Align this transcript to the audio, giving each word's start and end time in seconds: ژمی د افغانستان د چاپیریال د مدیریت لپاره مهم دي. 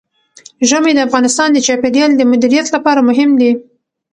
ژمی 0.69 0.91
د 0.95 0.99
افغانستان 1.07 1.49
د 1.51 1.57
چاپیریال 1.67 2.11
د 2.15 2.21
مدیریت 2.31 2.67
لپاره 2.75 3.05
مهم 3.09 3.31
دي. 3.41 3.51